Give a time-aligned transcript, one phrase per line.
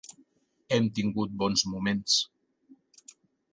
[0.75, 2.19] Hem tingut bons moments.